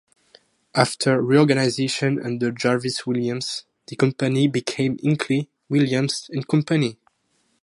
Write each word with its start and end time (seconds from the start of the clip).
After 0.73 1.21
reorganization 1.21 2.19
under 2.25 2.51
Jarvis 2.51 3.05
Williams, 3.05 3.65
the 3.85 3.95
company 3.95 4.47
became 4.47 4.97
Hinkley, 4.97 5.49
Williams 5.69 6.27
and 6.33 6.47
Company. 6.47 6.97